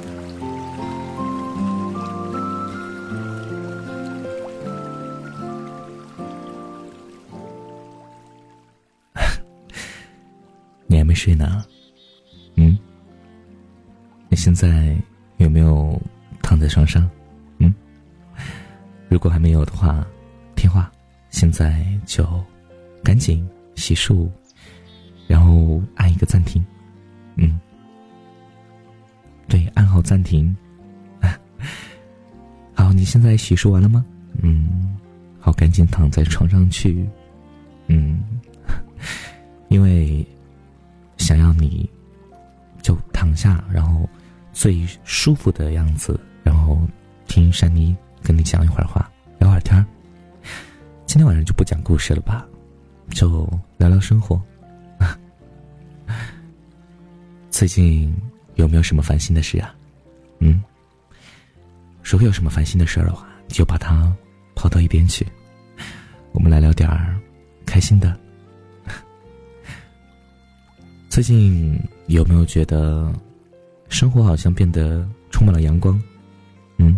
[0.00, 0.04] 你
[10.96, 11.64] 还没睡呢
[12.54, 12.78] 嗯？
[14.28, 14.96] 你现在
[15.38, 16.00] 有没有
[16.42, 17.10] 躺在床上？
[17.58, 17.74] 嗯？
[19.08, 20.06] 如果还没有的话
[20.54, 20.88] 听话
[21.30, 22.24] 现在就
[23.02, 24.28] 赶紧洗漱
[25.26, 26.64] 然后按一个暂停。
[27.34, 27.60] 嗯？
[29.48, 30.54] 对，按好暂停。
[32.74, 34.04] 好，你现在洗漱完了吗？
[34.42, 34.96] 嗯，
[35.40, 37.04] 好，赶紧躺在床上去。
[37.86, 38.22] 嗯，
[39.68, 40.24] 因为
[41.16, 41.88] 想要你
[42.82, 44.08] 就躺下，然后
[44.52, 46.78] 最舒服的样子，然后
[47.26, 49.84] 听珊妮跟你讲一会儿话，聊会儿天儿。
[51.06, 52.46] 今天晚上就不讲故事了吧，
[53.10, 54.40] 就聊聊生活。
[57.50, 58.14] 最近
[58.58, 59.74] 有没有什么烦心的事啊？
[60.40, 60.62] 嗯。
[62.02, 64.12] 如果有什么烦心的事儿的话，就把它
[64.54, 65.26] 抛到一边去。
[66.32, 67.18] 我们来聊点儿
[67.64, 68.18] 开心的。
[71.08, 73.12] 最近有没有觉得
[73.88, 76.00] 生活好像变得充满了阳光？
[76.78, 76.96] 嗯，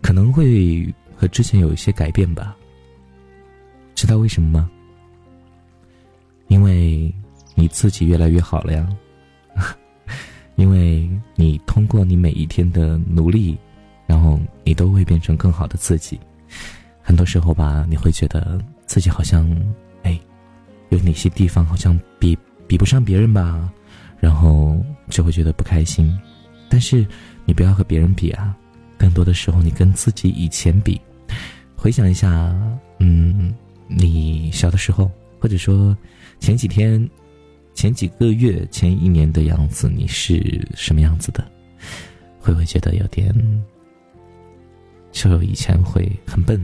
[0.00, 2.56] 可能会和之前有一些改变吧。
[3.94, 4.70] 知道为什么吗？
[6.48, 7.12] 因为
[7.54, 8.88] 你自己越来越好了呀。
[10.56, 13.56] 因为你通过你每一天的努力，
[14.06, 16.18] 然后你都会变成更好的自己。
[17.00, 19.48] 很多时候吧，你会觉得自己好像，
[20.02, 20.18] 哎，
[20.90, 23.70] 有哪些地方好像比比不上别人吧，
[24.20, 26.16] 然后就会觉得不开心。
[26.68, 27.06] 但是
[27.44, 28.54] 你不要和别人比啊，
[28.96, 31.00] 更多的时候你跟自己以前比。
[31.74, 32.28] 回想一下，
[33.00, 33.52] 嗯，
[33.88, 35.96] 你小的时候，或者说
[36.38, 37.08] 前几天。
[37.74, 41.44] 前几个月、前一年的样子，你是什么样子的？
[42.38, 43.34] 会不会觉得有点，
[45.10, 46.60] 就以前会很笨，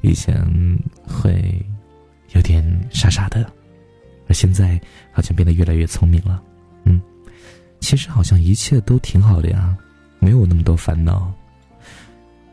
[0.00, 0.34] 以前
[1.06, 1.64] 会
[2.34, 3.44] 有点傻傻的，
[4.28, 4.80] 而现在
[5.12, 6.42] 好像变得越来越聪明了。
[6.84, 7.00] 嗯，
[7.80, 9.76] 其实好像一切都挺好的呀，
[10.18, 11.32] 没有那么多烦恼。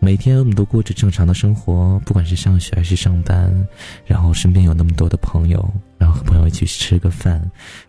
[0.02, 3.54] 每天我们都过着正常的生活，不管是上学还是上班，
[4.06, 7.40] 然后身边有那么多的朋友，然后和朋友一起吃个饭，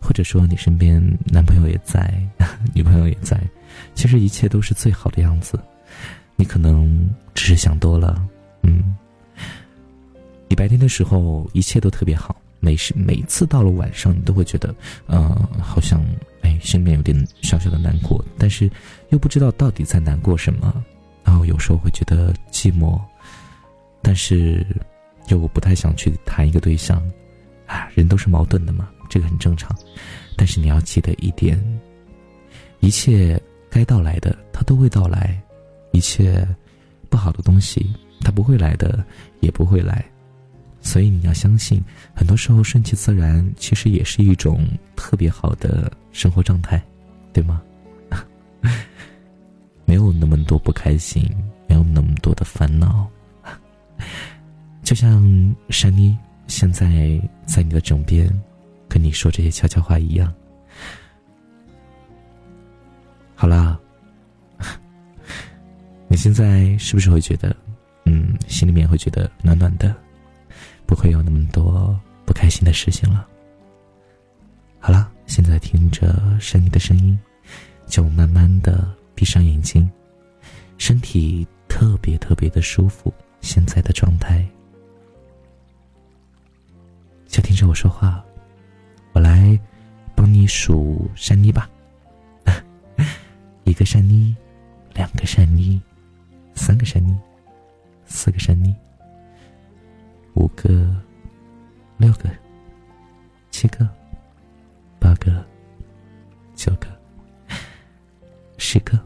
[0.01, 2.13] 或者说你身边男朋友也在，
[2.75, 3.41] 女朋友也在，
[3.95, 5.59] 其实一切都是最好的样子。
[6.35, 8.21] 你可能只是想多了，
[8.63, 8.97] 嗯。
[10.49, 14.75] 你白天的时候一切都特别好，每时每次到了晚上，你都会觉得，
[15.07, 16.05] 呃，好像
[16.43, 18.69] 哎，身边有点小小的难过，但是
[19.11, 20.85] 又不知道到底在难过什么。
[21.31, 23.01] 然后有时候会觉得寂寞，
[24.03, 24.67] 但是
[25.29, 27.01] 又不太想去谈一个对象，
[27.67, 29.71] 啊，人都是矛盾的嘛，这个很正常。
[30.37, 31.57] 但是你要记得一点，
[32.81, 35.41] 一切该到来的它都会到来，
[35.93, 36.45] 一切
[37.09, 39.05] 不好的东西它不会来的
[39.39, 40.05] 也不会来，
[40.81, 41.81] 所以你要相信，
[42.13, 44.67] 很多时候顺其自然其实也是一种
[44.97, 46.83] 特别好的生活状态，
[47.33, 47.63] 对吗？
[49.91, 51.29] 没有那么多不开心，
[51.67, 53.11] 没有那么多的烦恼，
[54.85, 55.21] 就像
[55.69, 58.31] 珊妮现在在你的枕边，
[58.89, 60.33] 跟你说这些悄悄话一样。
[63.35, 63.77] 好啦，
[66.07, 67.57] 你现在是不是会觉得，
[68.05, 69.93] 嗯，心里面会觉得暖暖的，
[70.87, 73.27] 不会有那么多不开心的事情了？
[74.79, 77.19] 好了，现在听着珊妮的声音，
[77.89, 78.89] 就慢慢的。
[79.21, 79.87] 闭上眼睛，
[80.79, 83.13] 身体特别特别的舒服。
[83.43, 84.43] 现在的状态，
[87.27, 88.25] 就听着我说话，
[89.13, 89.61] 我来
[90.17, 91.69] 帮你数山妮吧。
[93.65, 94.35] 一个山妮，
[94.95, 95.79] 两个山妮，
[96.55, 97.15] 三个山妮，
[98.07, 98.75] 四个山妮，
[100.33, 100.97] 五个，
[101.99, 102.31] 六个，
[103.51, 103.87] 七个，
[104.99, 105.45] 八个，
[106.55, 106.89] 九个，
[108.57, 108.99] 十个。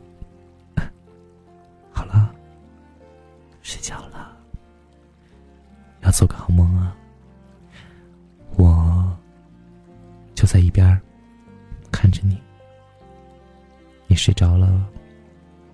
[6.14, 6.96] 做个好梦啊！
[8.56, 9.18] 我
[10.32, 10.98] 就在一边
[11.90, 12.40] 看着你，
[14.06, 14.88] 你睡着了，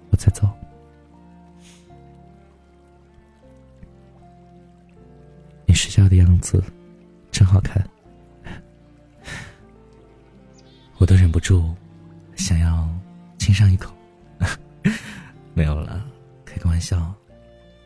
[0.09, 0.49] 我再走。
[5.67, 6.65] 你睡觉的样子
[7.31, 7.87] 真好看，
[10.97, 11.75] 我都忍不住
[12.35, 12.89] 想要
[13.39, 13.95] 亲上一口。
[15.53, 16.03] 没有了，
[16.47, 17.13] 开个玩笑。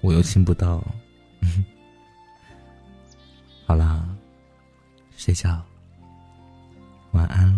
[0.03, 0.81] 我又亲不到，
[3.67, 4.07] 好了，
[5.17, 5.61] 睡觉，
[7.13, 7.51] 晚安。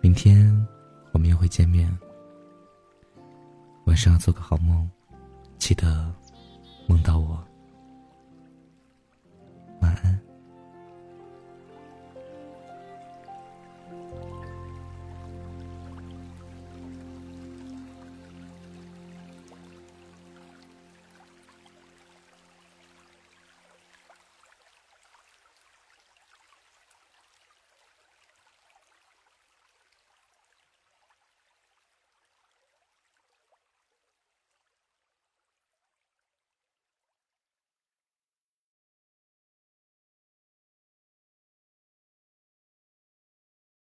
[0.00, 0.52] 明天
[1.12, 1.96] 我们又会见面，
[3.86, 4.90] 晚上做个好梦，
[5.58, 6.12] 记得
[6.88, 7.42] 梦到我。